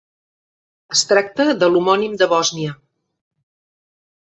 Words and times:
Es 0.95 1.03
tracta 1.11 1.47
de 1.65 1.71
l'homònim 1.75 2.19
de 2.25 2.31
Bòsnia. 2.35 2.77